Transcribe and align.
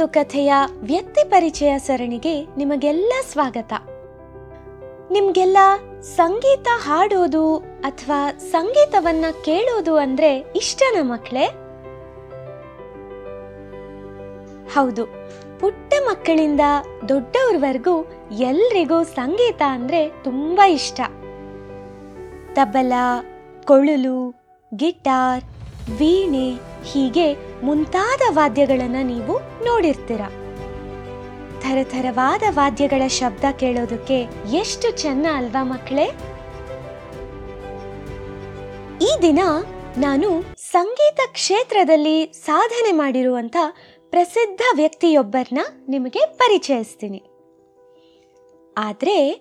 ಕೇಳಿರೊಂದು 0.00 0.14
ಕಥೆಯ 0.16 0.52
ವ್ಯಕ್ತಿ 0.82 1.22
ಪರಿಚಯ 1.28 1.70
ಸರಣಿಗೆ 1.78 2.32
ನಿಮಗೆಲ್ಲ 2.56 3.12
ಸ್ವಾಗತ. 3.32 3.72
ನಿಮ್ಗೆಲ್ಲ 5.12 5.58
ಸಂಗೀತ 6.16 6.68
ಹಾಡೋದು 6.84 7.42
ಅಥವಾ 7.58 8.20
ಸಂಗೀತವನ್ನ 8.52 9.26
ಕೇಳೋದು 9.44 9.94
ಅಂದ್ರೆ 9.96 10.30
ಇಷ್ಟನ 10.56 10.96
ಮಕ್ಕಳೇ 11.02 11.46
ಹೌದು, 14.74 15.04
ಪುಟ್ಟ 15.60 15.92
ಮಕ್ಕಳಿಂದ 16.08 16.64
ದೊಡ್ಡವ್ರವರೆಗೂ 17.08 17.96
ಎಲ್ರಿಗೂ 18.40 19.00
ಸಂಗೀತ 19.18 19.62
ಅಂದ್ರೆ 19.68 20.02
ತುಂಬಾ 20.24 20.66
ಇಷ್ಟ. 20.78 21.00
ತಬಲ 22.54 22.92
ಕೊಳಲು 23.64 24.18
ಗಿಟಾರ್, 24.72 25.44
ವೀಣೆ 25.98 26.48
ಹೀಗೆ 26.90 27.28
ಮುಂತಾದ 27.62 28.20
ವಾದ್ಯಗಳನ್ನು 28.30 29.06
ನೀವು 29.06 29.64
ನೋಡಿರ್ತೀರ. 29.64 30.20
ಥರಥರವಾದ 31.60 32.42
ವಾದ್ಯಗಳ 32.48 33.06
ಶಬ್ದ 33.06 33.44
ಕೇಳೋದಕ್ಕೆ 33.58 34.18
ಎಷ್ಟು 34.52 34.90
ಚೆನ್ನ 34.90 35.26
ಅಲ್ವಾ 35.34 35.64
ಮಕ್ಕಳೇ? 35.64 36.04
ಈ 39.04 39.22
ದಿನ 39.22 39.38
ನಾನು 39.98 40.56
ಸಂಗೀತ 40.56 41.20
ಕ್ಷೇತ್ರದಲ್ಲಿ 41.32 42.32
ಸಾಧನೆ 42.32 42.92
ಮಾಡಿರುವಂಥ 42.92 43.56
ಪ್ರಸಿದ್ಧ 44.10 44.60
ವ್ಯಕ್ತಿಯೊಬ್ಬರನ್ನ 44.76 45.58
ನಿಮಗೆ 45.88 46.20
ಪರಿಚಯಿಸ್ತೀನಿ. 46.36 47.22
ಆದ್ರೆ 48.78 49.32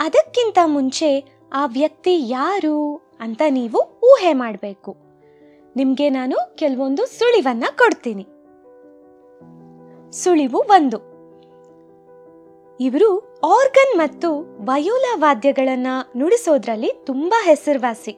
ಅದಕ್ಕಿಂತ 0.00 0.58
ಮುಂಚೆ 0.64 1.24
ಆ 1.52 1.66
ವ್ಯಕ್ತಿ 1.66 2.28
ಯಾರು 2.28 3.08
ಅಂತ 3.20 3.42
ನೀವು 3.48 4.00
ಊಹೆ 4.02 4.32
ಮಾಡಬೇಕು. 4.32 5.11
ನಿಮ್ಗೆ 5.76 6.10
ನಾನು 6.10 6.56
ಕೆಲವೊಂದು 6.56 7.06
ಸುಳಿವನ್ನ 7.06 7.64
ಕೊಡ್ತೀನಿ. 7.78 8.26
ಸುಳಿವು 10.12 10.58
ಒಂದು. 10.58 11.12
ಇವರು 12.80 13.18
ಆರ್ಗನ್ 13.44 13.98
ಮತ್ತು 13.98 14.42
ವಯೋಲಾ 14.64 15.14
ವಾದ್ಯಗಳನ್ನ 15.16 15.86
ನುಡಿಸೋದ್ರಲ್ಲಿ 16.16 16.92
ತುಂಬಾ 17.06 17.44
ಹೆಸರುವಾಸಿ. 17.44 18.12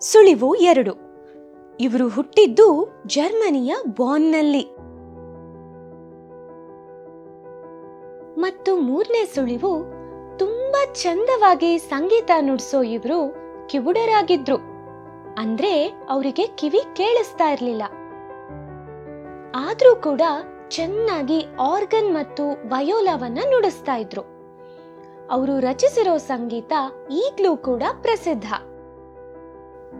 ಸುಳಿವು 0.00 0.54
ಎರಡು. 0.54 0.94
ಇವರು 1.80 2.08
ಹುಟ್ಟಿದ್ದು 2.08 2.88
ಜರ್ಮನಿಯ 3.06 3.74
ಬಾನ್ನಲ್ಲಿ. 3.96 4.80
ಮತ್ತು 8.36 8.76
ಮೂರನೇ 8.76 9.24
ಸುಳಿವು 9.24 9.99
ಚಂದವಾಗಿ 10.94 11.78
ಸಂಗೀತ 11.78 12.30
ನುಡಿಸೋ 12.40 12.82
ಇವರು 12.82 13.34
ಕಿವುಡರಾಗಿದ್ರು. 13.66 14.56
ಅಂದ್ರೆ 15.38 15.86
ಅವರಿಗೆ 16.08 16.46
ಕಿವಿ 16.46 16.80
ಕೇಳಿಸ್ತಾ 16.96 17.50
ಇರ್ಲಿಲ್ಲ. 17.50 17.82
ಆದ್ರೂ 19.54 19.96
ಕೂಡ 19.96 20.22
ಚೆನ್ನಾಗಿ 20.68 21.46
ಆರ್ಗನ್ 21.60 22.14
ಮತ್ತು 22.14 22.50
ವಯೋಲಾವನ್ನ 22.68 23.38
ನುಡಿಸ್ತಾ 23.44 23.96
ಇದ್ರು. 23.96 24.22
ಅವರು 25.30 25.60
ರಚಿಸಿರೋ 25.60 26.16
ಸಂಗೀತ 26.16 26.72
ಈಗ್ಲೂ 27.10 27.56
ಕೂಡ 27.56 27.82
ಪ್ರಸಿದ್ಧ. 28.00 28.52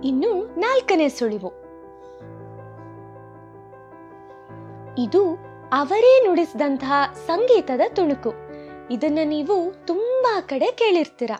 ಇನ್ನು 0.04 0.60
ನಾಲ್ಕನೇ 0.60 1.08
ಸುಳಿವು. 1.08 1.52
ಇದು 4.98 5.38
ಅವರೇ 5.72 6.26
ನುಡಿಸಿದಂತಹ 6.26 6.92
ಸಂಗೀತದ 7.26 7.80
ತುಣುಕು. 7.88 8.49
ಇದನ್ನ 8.90 9.18
ನೀವು 9.24 9.86
ತುಂಬಾ 9.86 10.40
ಕಡೆ 10.40 10.70
ಕೇಳಿರ್ತೀರ. 10.70 11.30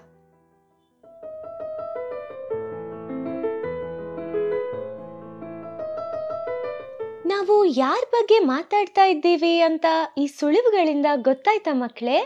ನಾವು 7.26 7.64
ಯಾರ 7.64 8.02
ಬಗ್ಗೆ 8.12 8.38
ಮಾತಾಡ್ತಾ 8.38 9.04
ಇದ್ದೀವಿ 9.04 9.60
ಅಂತ 9.60 9.86
ಈ 10.18 10.26
ಸುಳಿವುಗಳಿಂದ 10.26 11.06
ಗೊತ್ತಾಯ್ತ 11.14 11.68
ಮಕ್ಕಳೇ 11.72 12.18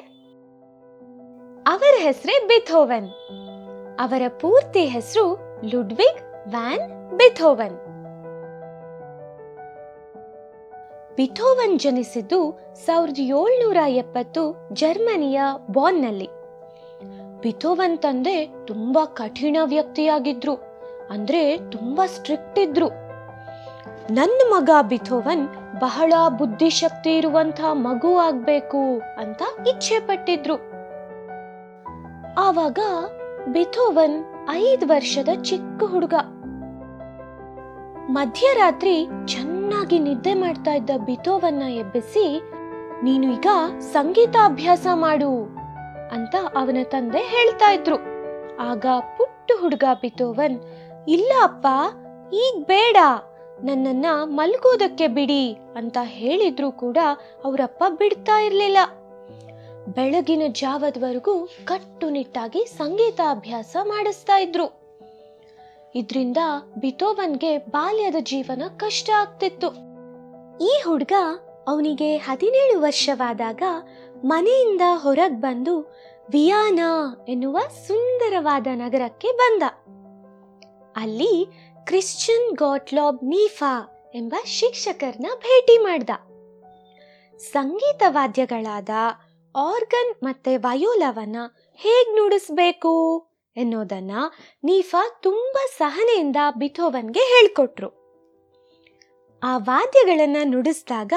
ಅವರ 1.66 1.94
ಹೆಸರೇ 1.98 2.46
ಬಿಥೋವನ್. 2.46 3.10
ಅವರ 4.00 4.22
ಪೂರ್ತಿ 4.28 4.84
ಹೆಸರು 4.84 5.38
ಲುಡ್ವಿಗ್ 5.64 6.50
ವ್ಯಾನ್ 6.50 7.12
ಬಿಥೋವನ್. 7.18 7.93
ಬಿಥೋವನ್ 11.16 11.80
ಜನಿಸಿದ್ದು 11.80 12.60
ಸಾವಿರದ 12.86 13.18
ಏಳ್ನೂರ 13.18 13.76
ಎಪ್ಪತ್ತು 13.88 14.68
ಜರ್ಮನಿಯ 14.72 15.40
ಬಾನ್ನಲ್ಲಿ 15.72 16.28
ಬಿಥೋವನ್ 17.42 17.98
ತಂದೆ 17.98 18.46
ತುಂಬಾ 18.66 19.04
ಕಠಿಣ 19.04 19.56
ವ್ಯಕ್ತಿಯಾಗಿದ್ರು, 19.64 20.54
ಅಂದ್ರೆ 21.10 21.56
ತುಂಬಾ 21.56 22.06
ಸ್ಟ್ರಿಕ್ಟ್ 22.06 22.58
ಇದ್ರು. 22.58 22.88
ನನ್ನ 24.10 24.40
ಮಗ 24.50 24.70
ಬಿಥೋವನ್ 24.88 25.48
ಬಹಳ 25.80 26.12
ಬುದ್ಧಿಶಕ್ತಿ 26.38 27.16
ಇರುವಂತ 27.16 27.60
ಮಗು 27.72 28.18
ಆಗ್ಬೇಕು 28.18 28.98
ಅಂತ 28.98 29.42
ಇಚ್ಛೆ 29.68 29.98
ಪಟ್ಟಿದ್ರು. 30.00 30.54
ಆವಾಗ 32.34 32.78
ಬಿಥೋವನ್ 33.52 34.24
ಐದು 34.50 34.86
ವರ್ಷದ 34.86 35.28
ಚಿಕ್ಕ 35.42 35.84
ಹುಡುಗ. 35.84 36.14
ಮಧ್ಯರಾತ್ರಿ 38.10 39.06
ಚೆನ್ನಾಗಿ 39.64 39.98
ನಿದ್ದೆ 39.98 40.32
ಮಾಡ್ತಾ 40.34 40.72
ಇದ್ದ 40.78 40.94
ಬಿತೋವನ್ನ 41.06 41.64
ಎಬ್ಬಿಸಿ, 41.82 42.24
ನೀನು 43.04 43.26
ಈಗ 43.34 43.50
ಸಂಗೀತ 43.92 44.34
ಅಭ್ಯಾಸ 44.44 44.86
ಮಾಡು 44.94 45.30
ಅಂತ 46.14 46.34
ಅವನ 46.60 46.80
ತಂದೆ 46.84 47.22
ಹೇಳ್ತಾ 47.30 47.68
ಇದ್ರು. 47.72 47.98
ಆಗ 48.66 48.84
ಪುಟ್ಟ 49.16 49.56
ಹುಡುಗ 49.60 49.84
ಬಿತೋವನ್, 50.02 50.58
ಇಲ್ಲ 51.08 51.32
ಅಪ್ಪ, 51.42 51.66
ಈಗ 52.42 52.54
ಬೇಡ, 52.66 52.96
ನನ್ನನ್ನ 53.64 54.06
ಮಲ್ಗೋದಕ್ಕೆ 54.38 55.08
ಬಿಡಿ 55.08 55.42
ಅಂತ 55.76 55.96
ಹೇಳಿದ್ರು 56.18 56.70
ಕೂಡ 56.84 56.98
ಅವರಪ್ಪ 57.44 57.84
ಬಿಡ್ತಾ 58.02 58.38
ಇರಲಿಲ್ಲ. 58.40 58.78
ಬೆಳಗಿನ 59.96 60.42
ಜಾವದವರೆಗೂ 60.62 61.36
ಕಟ್ಟುನಿಟ್ಟಾಗಿ 61.64 62.64
ಸಂಗೀತ 62.78 63.20
ಅಭ್ಯಾಸ 63.30 63.76
ಮಾಡಿಸ್ತಾ 63.82 64.38
ಇದ್ರು. 64.38 64.68
ಇದ್ರಿಂದ 65.94 66.36
ಬಿತೋವನ್ಗೆ 66.78 67.58
ಬಾಲ್ಯದ 67.58 68.14
ಜೀವನ 68.20 68.62
ಕಷ್ಟ 68.76 69.10
ಆಗ್ತಿತ್ತು. 69.16 69.66
ಈ 70.64 70.82
ಹುಡುಗ 70.84 71.12
ಅವನಿಗೆ 71.68 72.16
ಹದಿನೇಳು 72.16 72.80
ವರ್ಷವಾದಾಗ 72.80 73.62
ಮನೆಯಿಂದ 74.24 74.80
ಹೊರಗ್ 74.94 75.40
ಬಂದು 75.40 75.80
ವಿಯಾನಾ 76.30 77.24
ಎನ್ನುವ 77.28 77.58
ಸುಂದರವಾದ 77.86 78.66
ನಗರಕ್ಕೆ 78.74 79.32
ಬಂದ. 79.32 79.62
ಅಲ್ಲಿ 80.96 81.46
ಕ್ರಿಶ್ಚಿಯನ್ 81.86 82.56
ಗಾಟ್ಲಾಬ್ 82.56 83.24
ನೀಫಾ 83.24 83.90
ಎಂಬ 84.14 84.34
ಶಿಕ್ಷಕರನ್ನ 84.44 85.26
ಭೇಟಿ 85.34 85.78
ಮಾಡ್ದ. 85.78 86.10
ಸಂಗೀತ 87.38 88.02
ವಾದ್ಯಗಳಾದ 88.08 88.88
ಆರ್ಗನ್ 89.56 90.14
ಮತ್ತೆ 90.22 90.56
ವಯೋಲವನ್ನ 90.56 91.36
ಹೇಗ್ 91.74 92.16
ನುಡಿಸ್ಬೇಕು? 92.16 93.26
ಎನ್ನೋದನ್ನ 93.56 94.10
ನೀಫಾ 94.64 95.18
ತುಂಬಾ 95.22 95.66
ಸಹನೆಯಿಂದ 95.78 96.36
ಬಿಥೋವನ್ಗೆ 96.58 97.20
ಹೇಳ್ಕೊಟ್ರು. 97.20 98.04
ಆ 99.42 99.58
ವಾದ್ಯಗಳನ್ನು 99.58 100.48
ನುಡಿಸಿದಾಗ 100.48 101.12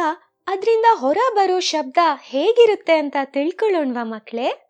ಅದರಿಂದ 0.48 0.86
ಹೊರ 0.94 1.18
ಬರೋ 1.36 1.60
ಶಬ್ದ 1.60 1.98
ಹೇಗಿರುತ್ತೆ 2.22 2.94
ಅಂತ 2.94 3.16
ತಿಳ್ಕೊಳ್ಳೋಣವಾ 3.24 4.04
ಮಕ್ಕಳೇ 4.04 4.67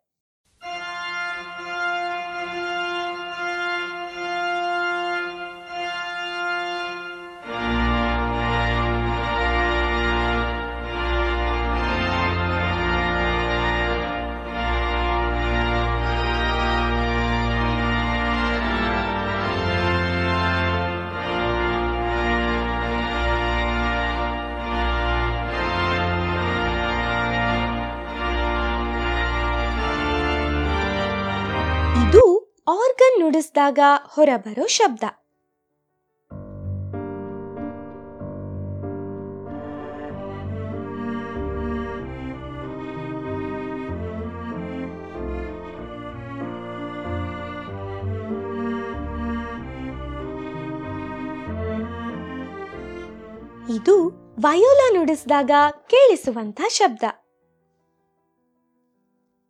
ಇದು 31.95 32.55
ಆರ್ಗನ್ 32.67 33.19
ನುಡಿಸಿದಾಗ 33.19 33.79
ಹೊರಬರೋ 34.07 34.67
ಶಬ್ದ. 34.67 35.03
ಇದು 53.69 54.09
ವಯೋಲ 54.39 54.97
ನುಡಿಸಿದಾಗ 54.97 55.51
ಕೇಳಿಸುವಂತ 55.87 56.61
ಶಬ್ದ. 56.69 57.03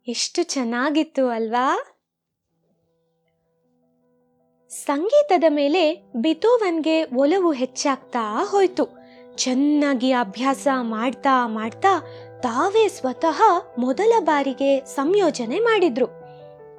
ಎಷ್ಟು 0.08 0.42
ಚೆನ್ನಾಗಿತ್ತು 0.42 1.28
ಅಲ್ವಾ? 1.28 1.94
ಸಂಗೀತದ 4.68 5.44
ಮೇಲೆ 5.48 6.12
ಬಿತೋವನ್ಗೆ 6.16 7.04
ಒಲವು 7.04 7.52
ಹೆಚ್ಚಾಗ್ತಾ 7.52 8.44
ಹೋಯ್ತು. 8.44 8.88
ಚೆನ್ನಾಗಿ 9.34 10.12
ಅಭ್ಯಾಸ 10.12 10.68
ಮಾಡ್ತಾ 10.80 11.46
ಮಾಡ್ತಾ 11.46 12.00
ತಾವೇ 12.40 12.88
ಸ್ವತಃ 12.88 13.42
ಮೊದಲ 13.78 14.12
ಬಾರಿಗೆ 14.24 14.84
ಸಂಯೋಜನೆ 14.84 15.58
ಮಾಡಿದ್ರು. 15.58 16.06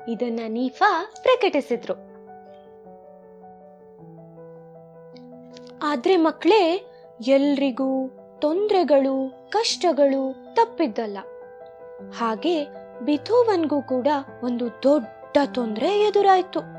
ಇದನ್ನ 0.10 0.40
ನೀಫಾ 0.48 1.06
ಪ್ರಕಟಿಸಿದ್ರು. 1.22 1.94
ಆದ್ರೆ 5.84 6.18
ಮಕ್ಕಳೇ 6.18 6.88
ಎಲ್ರಿಗೂ 7.28 8.10
ತೊಂದರೆಗಳು, 8.42 9.50
ಕಷ್ಟಗಳು 9.50 10.54
ತಪ್ಪಿದ್ದಲ್ಲ. 10.54 11.18
ಹಾಗೆ 12.18 12.68
ಬಿಥೋವನ್ಗೂ 13.06 13.82
ಕೂಡ 13.82 14.08
ಒಂದು 14.44 14.68
ದೊಡ್ಡ 14.84 15.38
ತೊಂದರೆ 15.54 16.02
ಎದುರಾಯ್ತು. 16.02 16.79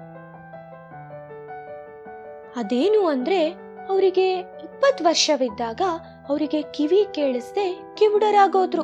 ಅದೇನು 2.56 3.06
ಅಂದ್ರೆ 3.06 3.48
ಅವರಿಗೆ 3.88 4.32
ಇಪ್ಪತ್ತು 4.38 5.04
ವರ್ಷವಿದ್ದಾಗ 5.04 5.80
ಅವರಿಗೆ 6.28 6.62
ಕಿವಿ 6.62 7.06
ಕೇಳಿಸ್ದೆ 7.12 7.94
ಕಿವುಡರಾಗೋದ್ರು. 7.94 8.82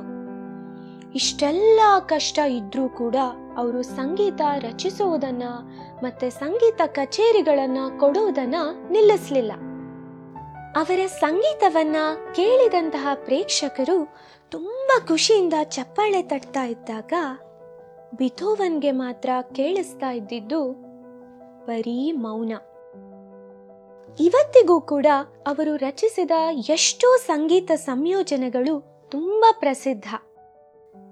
ಇಷ್ಟೆಲ್ಲ 1.15 1.81
ಕಷ್ಟ 2.07 2.39
ಇದ್ರೂ 2.39 2.89
ಕೂಡ 2.89 3.17
ಅವರು 3.57 3.83
ಸಂಗೀತ 3.83 4.41
ರಚಿಸುವುದನ್ನ 4.59 5.43
ಮತ್ತೆ 6.03 6.31
ಸಂಗೀತ 6.31 6.83
ಕಚೇರಿಗಳನ್ನ 6.87 7.79
ಕೊಡುವುದನ್ನ 7.99 8.55
ನಿಲ್ಲಿಸಲಿಲ್ಲ. 8.91 9.53
ಅವರ 10.77 11.07
ಸಂಗೀತವನ್ನ 11.07 11.97
ಕೇಳಿದಂತಹ 12.35 13.09
ಪ್ರೇಕ್ಷಕರು 13.15 14.17
ತುಂಬಾ 14.51 15.07
ಖುಷಿಯಿಂದ 15.07 15.55
ಚಪ್ಪಾಳೆ 15.63 16.23
ತಟ್ತಾ 16.23 16.65
ಇದ್ದಾಗ 16.65 17.13
ಬಿಥೋವನ್ಗೆ 18.17 18.91
ಮಾತ್ರ 18.91 19.31
ಕೇಳಿಸ್ತಾ 19.53 20.11
ಇದ್ದಿದ್ದು 20.11 20.73
ಬರೀ 21.67 22.13
ಮೌನ. 22.13 22.53
ಇವತ್ತಿಗೂ 24.21 24.81
ಕೂಡ 24.81 25.07
ಅವರು 25.47 25.77
ರಚಿಸಿದ 25.77 26.31
ಎಷ್ಟೋ 26.69 27.17
ಸಂಗೀತ 27.17 27.71
ಸಂಯೋಜನೆಗಳು 27.75 29.07
ತುಂಬಾ 29.11 29.57
ಪ್ರಸಿದ್ಧ. 29.59 30.05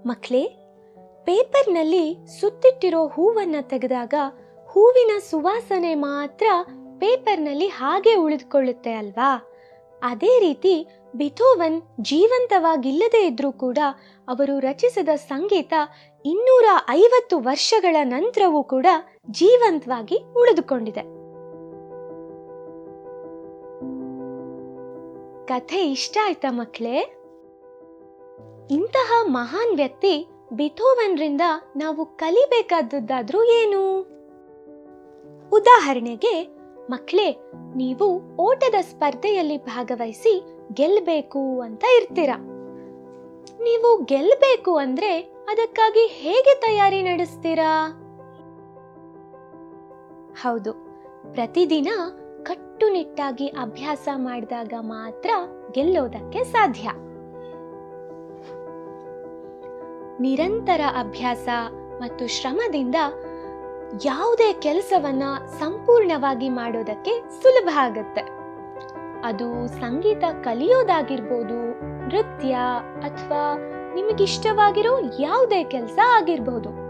ಮಕ್ಕಳೇ 0.07 0.45
ಪೇಪರ್ನಲ್ಲಿ 1.25 2.17
ಸುತ್ತಿಟ್ಟಿರೋ 2.41 3.07
ಹೂವನ್ನ 3.07 3.55
ತೆಗೆದಾಗ 3.61 4.15
ಹೂವಿನ 4.67 5.19
ಸುವಾಸನೆ 5.19 5.95
ಮಾತ್ರ 5.95 6.47
ಪೇಪರ್ನಲ್ಲಿ 6.99 7.67
ಹಾಗೆ 7.67 8.15
ಉಳಿದುಕೊಳ್ಳುತ್ತೆ 8.15 8.93
ಅಲ್ವಾ? 8.93 9.51
ಅದೇ 10.03 10.41
ರೀತಿ 10.41 10.87
ಬಿಥೋವನ್ 11.17 11.83
ಜೀವಂತವಾಗಿಲ್ಲದೇ 12.01 13.27
ಇದ್ರೂ 13.27 13.53
ಕೂಡ 13.53 13.79
ಅವರು 14.29 14.59
ರಚಿಸಿದ 14.59 15.09
ಸಂಗೀತ 15.09 15.73
ಇನ್ನೂರ 16.27 16.65
ಐವತ್ತು 16.91 17.39
ವರ್ಷಗಳ 17.39 17.97
ನಂತರವೂ 18.03 18.63
ಕೂಡ 18.63 18.87
ಜೀವಂತವಾಗಿ 19.31 20.17
ಉಳಿದುಕೊಂಡಿದೆ. 20.37 21.14
ಕಥೆ 25.45 25.91
ಇಷ್ಟ 25.91 26.19
ಆಯ್ತಾ 26.25 26.51
ಮಕ್ಕಳೇ 26.51 26.97
ಇಂತಹ 28.71 29.13
ಮಹಾನ್ 29.23 29.77
ವ್ಯಕ್ತಿ 29.77 30.27
ಬಿಥೋವನ್ರಿಂದ 30.53 31.41
ನಾವು 31.77 32.05
ಕಲಿಬೇಕಾದದ್ದಾದ್ರೂ 32.17 33.45
ಏನು? 33.45 33.83
ಉದಾಹರಣೆಗೆ 35.53 36.35
ಮಕ್ಕಳೇ 36.91 37.29
ನೀವು 37.77 38.37
ಓಟದ 38.37 38.75
ಸ್ಪರ್ಧೆಯಲ್ಲಿ 38.81 39.59
ಭಾಗವಹಿಸಿ 39.65 40.35
ಗೆಲ್ಲಬೇಕು 40.73 41.61
ಅಂತ 41.61 41.85
ಇರ್ತೀರ. 41.97 42.31
ನೀವು 43.63 44.05
ಗೆಲ್ಲಬೇಕು 44.05 44.77
ಅಂದ್ರೆ 44.77 45.21
ಅದಕ್ಕಾಗಿ 45.21 46.07
ಹೇಗೆ 46.07 46.55
ತಯಾರಿ 46.61 47.03
ನಡೆಸ್ತೀರಾ? 47.03 47.71
ಹೌದು, 50.43 50.73
ಪ್ರತಿದಿನ 51.33 51.89
ಕಟ್ಟುನಿಟ್ಟಾಗಿ 52.47 53.47
ಅಭ್ಯಾಸ 53.47 54.09
ಮಾಡಿದಾಗ 54.15 54.73
ಮಾತ್ರ 54.81 55.31
ಗೆಲ್ಲೋದಕ್ಕೆ 55.71 56.45
ಸಾಧ್ಯ. 56.45 56.89
ನಿರಂತರ 60.21 60.81
ಅಭ್ಯಾಸ 60.99 61.49
ಮತ್ತು 62.01 62.27
ಶ್ರಮದಿಂದ 62.27 62.95
ಯಾವುದೇ 64.05 64.53
ಕೆಲಸವನ್ನ 64.53 65.23
ಸಂಪೂರ್ಣವಾಗಿ 65.59 66.49
ಮಾಡೋದಕ್ಕೆ 66.49 67.21
ಸುಲಭ 67.43 67.69
ಆಗುತ್ತೆ. 67.77 68.21
ಅದು 69.23 69.67
ಸಂಗೀತ 69.81 70.25
ಕಲಿಯೋದಾಗಿರ್ಬೋದು, 70.45 71.59
ನೃತ್ಯ 72.09 72.55
ಅಥವಾ 73.03 73.57
ನಿಮಗಿಷ್ಟವಾಗಿರೋ 73.95 74.95
ಯಾವುದೇ 75.21 75.65
ಕೆಲಸ 75.65 75.99
ಆಗಿರ್ಬೋದು. 76.13 76.84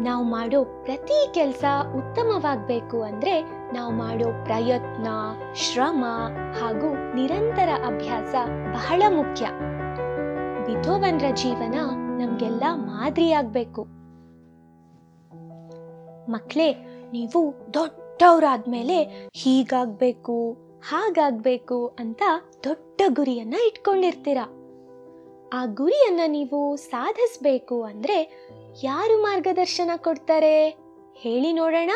ನಾವು 0.00 0.24
ಮಾಡೋ 0.24 0.64
ಪ್ರತಿ 0.64 1.34
ಕೆಲಸ 1.34 1.64
ಉತ್ತಮವಾಗಬೇಕು 1.96 3.02
ಅಂದ್ರೆ 3.02 3.40
ನಾವು 3.72 3.92
ಮಾಡೋ 3.92 4.28
ಪ್ರಯತ್ನ, 4.44 5.08
ಶ್ರಮ 5.54 6.04
ಹಾಗೂ 6.60 7.14
ನಿರಂತರ 7.14 7.68
ಅಭ್ಯಾಸ 7.86 8.34
ಬಹಳ 8.72 9.02
ಮುಖ್ಯ. 9.16 9.46
ವಿಧೋವನ್ರ 10.66 11.24
ಜೀವನ 11.34 11.74
ನಮಗೆಲ್ಲ 12.18 12.62
ಮಾದರಿಯಾಗಬೇಕು. 12.74 13.82
ಮಕ್ಕಳೇ 16.30 16.72
ನೀವು 17.12 17.54
ದೊಡ್ಡವರಾದ್ಮೇಲೆ 17.74 19.28
ಹೀಗಾಗಬೇಕು, 19.34 20.52
ಹಾಗಾಗಬೇಕು 20.88 21.96
ಅಂತ 21.98 22.22
ದೊಡ್ಡ 22.64 23.02
ಗುರಿಯನ್ನ 23.08 23.54
ಇಟ್ಕೊಂಡಿರ್ತೀರ. 23.66 24.38
ಆ 25.52 25.64
ಗುರಿಯನ್ನ 25.64 26.20
ನೀವು 26.26 26.76
ಸಾಧಿಸಬೇಕು 26.76 27.82
ಅಂದ್ರೆ 27.82 28.48
ಯಾರು 28.82 29.22
ಮಾರ್ಗದರ್ಶನ 29.22 29.90
ಕೊಡ್ತಾರೆ? 29.96 30.76
ಹೇಳಿ 31.14 31.52
ನೋಡೋಣ. 31.52 31.90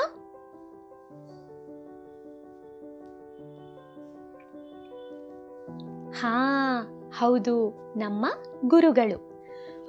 ಹಾ, 6.20 6.80
ಹೌದು, 7.18 7.70
ನಮ್ಮ 7.96 8.26
ಗುರುಗಳು. 8.64 9.34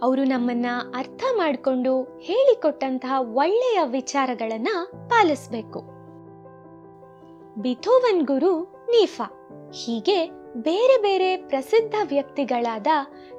ಅವರು 0.01 0.23
ನಮ್ಮನ್ನ 0.23 0.65
ಅರ್ಥ 0.95 1.23
ಮಾಡಿಕೊಂಡು 1.35 2.03
ಹೇಳಿಕೊಟ್ಟಂತಹ 2.03 3.13
ಒಳ್ಳೆಯ 3.19 3.79
ವಿಚಾರಗಳನ್ನ 3.85 4.67
ಪಾಲಿಸಬೇಕು. 5.07 5.79
ಬಿಥೋವನ್ 7.61 8.25
ಗುರು 8.25 8.63
ನೀಫಾ. 8.63 9.49
ಹೀಗೆ 9.73 10.25
ಬೇರೆ 10.53 11.01
ಬೇರೆ 11.01 11.37
ಪ್ರಸಿದ್ಧ 11.37 11.95
ವ್ಯಕ್ತಿಗಳಾದ 12.07 12.87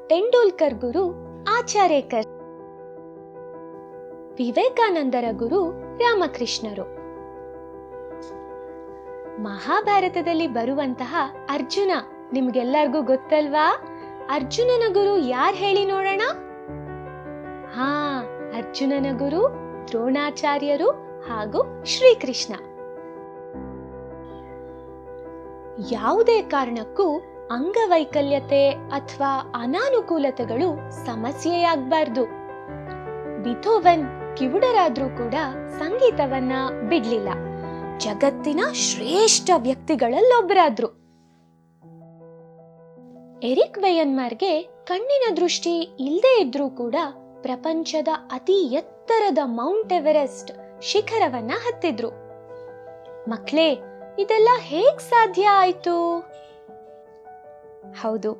ತೆಂಡೂಲ್ಕರ್ 0.06 0.74
ಗುರು, 0.74 1.14
ಆಚಾರ್ಯಕರ್. 1.58 2.35
ವಿವೇಕಾನಂದರ 4.38 5.24
ಗುರು 5.32 5.70
ರಾಮಕೃಷ್ಣರು. 5.98 6.82
ಮಹಾಭಾರತದಲ್ಲಿ 9.42 10.46
ಬರುವಂತಹ 10.46 11.16
ಅರ್ಜುನ, 11.50 11.90
ನಿಮ್ಗೆಲ್ಲರಿಗೂ 12.32 13.02
ಗೊತ್ತಲ್ವಾ? 13.02 13.72
ಅರ್ಜುನನ 14.30 14.92
ಗುರು 14.92 15.18
ಯಾರ್ 15.18 15.56
ಹೇಳಿ 15.56 15.86
ನೋಡೋಣ? 15.86 16.20
ಹಾ, 17.74 18.20
ಅರ್ಜುನನ 18.56 19.18
ಗುರು 19.18 19.42
ದ್ರೋಣಾಚಾರ್ಯರು 19.88 20.90
ಹಾಗೂ 21.28 21.84
ಶ್ರೀಕೃಷ್ಣ. 21.84 22.54
ಯಾವುದೇ 25.90 26.42
ಕಾರಣಕ್ಕೂ 26.42 27.20
ಅಂಗವೈಕಲ್ಯತೆ 27.50 28.70
ಅಥವಾ 28.70 29.52
ಅನಾನುಕೂಲತೆಗಳು 29.60 30.90
ಸಮಸ್ಯೆಯಾಗಬಾರ್ದು. 31.06 32.24
ಬಿಥೋವನ್ 33.42 34.25
ಕಿವುಡರಾದ್ರೂ 34.38 35.06
ಕೂಡ 35.08 35.34
ಸಂಗೀತವನ್ನ 35.78 36.52
ಬಿಡ್ಲಿಲ್ಲ. 36.88 37.30
ಜಗತ್ತಿನ 37.98 38.60
ಶ್ರೇಷ್ಠ 38.72 39.50
ವ್ಯಕ್ತಿಗಳಲ್ಲೊಬ್ಬರಾದ್ರು 39.56 40.88
ಎರಿಕ್ 43.42 43.78
ವೆಯನ್ಮಾರ್ಗೆ 43.78 44.62
ಕಣ್ಣಿನ 44.62 45.34
ದೃಷ್ಟಿ 45.36 45.74
ಇಲ್ಲದೆ 45.80 46.40
ಇದ್ರೂ 46.40 46.70
ಕೂಡ 46.70 46.96
ಪ್ರಪಂಚದ 47.42 48.08
ಅತಿ 48.32 48.58
ಎತ್ತರದ 48.74 49.38
ಮೌಂಟ್ 49.44 49.92
ಎವರೆಸ್ಟ್ 49.92 50.52
ಶಿಖರವನ್ನ 50.82 51.52
ಹತ್ತಿದ್ರು. 51.66 52.10
ಮಕ್ಳೇ, 53.28 53.68
ಇದೆಲ್ಲ 54.18 54.48
ಹೇಗ್ 54.56 55.00
ಸಾಧ್ಯ 55.00 55.46
ಆಯ್ತು? 55.48 55.94
ಹೌದು, 57.92 58.32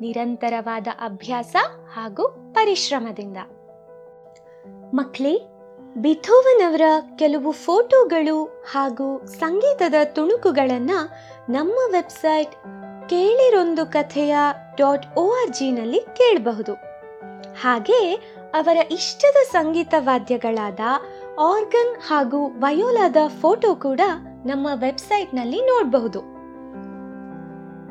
ನಿರಂತರವಾದ 0.00 0.88
ಅಭ್ಯಾಸ 1.00 1.56
ಹಾಗೂ 1.92 2.52
ಪರಿಶ್ರಮದಿಂದ. 2.52 3.36
ಮಕ್ಳೇ, 4.94 5.40
ಬಿಥೋವನವರ 5.96 6.80
ಕೆಲವು 7.16 7.50
ಫೋಟೋಗಳು 7.50 8.44
ಹಾಗೂ 8.44 9.26
ಸಂಗೀತದ 9.26 9.94
ತುಣುಕುಗಳನ್ನು 10.04 11.10
ನಮ್ಮ 11.52 11.74
ವೆಬ್ಸೈಟ್ 11.92 12.52
ಕೇಳಿರೊಂದು 13.08 13.86
ಕಥೆಯ 13.86 14.36
ಡಾಟ್ 14.76 15.18
ಒ 15.18 15.30
ಆರ್ 15.30 15.52
ಜಿನಲ್ಲಿ 15.52 16.00
ಕೇಳಬಹುದು. 16.00 16.74
ಹಾಗೆ 17.62 18.14
ಅವರ 18.54 18.76
ಇಷ್ಟದ 18.90 19.36
ಸಂಗೀತ 19.52 19.94
ವಾದ್ಯಗಳಾದ 19.98 20.80
ಆರ್ಗನ್ 21.40 22.00
ಹಾಗೂ 22.08 22.46
ವಯೋಲಾದ 22.46 23.16
ಫೋಟೋ 23.40 23.74
ಕೂಡ 23.74 24.00
ನಮ್ಮ 24.46 24.68
ವೆಬ್ಸೈಟ್ನಲ್ಲಿ 24.74 25.60
ನೋಡಬಹುದು. 25.60 26.36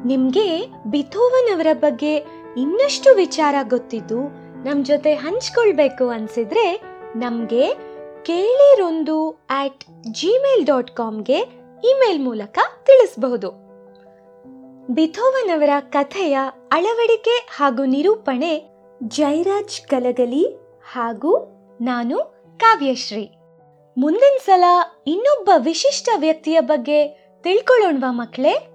ನಿಮಗೆ 0.07 0.67
ಬಿಥೋವನ್ 0.87 1.55
ಅವರ 1.55 1.67
ಬಗ್ಗೆ 1.73 2.15
ಇನ್ನಷ್ಟು 2.57 3.15
ವಿಚಾರ 3.15 3.55
ಗೊತ್ತಿದ್ದು 3.69 4.44
ನಮ್ 4.65 4.85
ಜೊತೆ 4.85 5.13
ಹಂಚ್ಕೊಳ್ಬೇಕು 5.13 6.09
ಅನ್ಸಿದ್ರೆ 6.09 6.81
ನಮಗೆ 7.15 7.73
ಕೇಳಿರೊಂದು 8.23 9.45
ಆಟ್ 9.49 9.83
ಜಿಮೇಲ್ 10.11 10.65
ಡಾಟ್ 10.65 10.91
ಕಾಮ್ಗೆ 10.91 11.39
ಇಮೇಲ್ 11.83 12.23
ಮೂಲಕ 12.23 12.57
ತಿಳಿಸಬಹುದು. 12.85 13.49
ಬಿಥೋವನ್ 14.93 15.49
ಅವರ 15.49 15.69
ಕಥೆಯ 15.89 16.37
ಅಳವಡಿಕೆ 16.71 17.47
ಹಾಗೂ 17.57 17.85
ನಿರೂಪಣೆ 17.85 18.63
ಜೈರಾಜ್ 19.03 19.81
ಕಲಗಲಿ 19.81 20.57
ಹಾಗೂ 20.91 21.37
ನಾನು 21.81 22.17
ಕಾವ್ಯಶ್ರೀ. 22.57 23.31
ಮುಂದಿನ 23.97 24.37
ಸಲ 24.45 24.63
ಇನ್ನೊಬ್ಬ 25.07 25.49
ವಿಶಿಷ್ಟ 25.57 26.09
ವ್ಯಕ್ತಿಯ 26.17 26.59
ಬಗ್ಗೆ 26.59 27.07
ತಿಳ್ಕೊಳ್ಳೋಣವಾ 27.43 28.11
ಮಕ್ಕಳೇ 28.11 28.74